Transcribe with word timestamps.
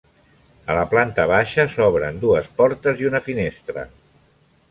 A 0.69 0.77
la 0.77 0.85
planta 0.93 1.25
baixa 1.31 1.65
s'obren 1.75 2.17
dues 2.25 2.49
portes 2.61 3.03
i 3.05 3.09
una 3.13 3.23
finestra. 3.29 3.87